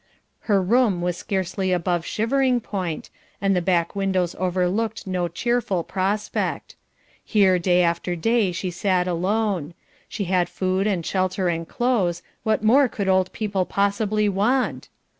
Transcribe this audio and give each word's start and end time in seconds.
Her 0.49 0.59
room 0.63 0.99
was 1.01 1.15
scarcely 1.15 1.71
above 1.71 2.07
shivering 2.07 2.61
point, 2.61 3.11
and 3.39 3.55
the 3.55 3.61
back 3.61 3.95
windows 3.95 4.35
overlooked 4.39 5.05
no 5.05 5.27
cheerful 5.27 5.83
prospect. 5.83 6.75
Here 7.23 7.59
day 7.59 7.83
after 7.83 8.15
day 8.15 8.51
she 8.51 8.71
sat 8.71 9.07
alone; 9.07 9.75
she 10.09 10.23
had 10.23 10.49
food 10.49 10.87
and 10.87 11.05
shelter 11.05 11.49
and 11.49 11.67
clothes, 11.67 12.23
what 12.41 12.63
more 12.63 12.87
could 12.89 13.09
old 13.09 13.31
people 13.31 13.63
possibly 13.63 14.27
want? 14.27 14.89